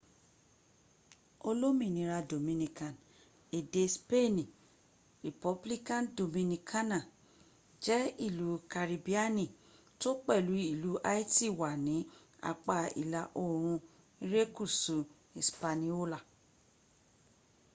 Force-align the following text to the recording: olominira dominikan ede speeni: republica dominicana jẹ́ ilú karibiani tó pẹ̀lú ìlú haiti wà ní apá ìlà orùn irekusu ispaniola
olominira 1.49 2.17
dominikan 2.31 2.95
ede 3.57 3.83
speeni: 3.95 4.43
republica 5.25 5.95
dominicana 6.19 6.97
jẹ́ 7.85 8.01
ilú 8.27 8.47
karibiani 8.73 9.45
tó 10.01 10.09
pẹ̀lú 10.25 10.53
ìlú 10.73 10.91
haiti 11.05 11.47
wà 11.59 11.71
ní 11.85 11.95
apá 12.51 12.77
ìlà 13.01 13.21
orùn 13.43 13.77
irekusu 14.23 14.97
ispaniola 15.41 16.19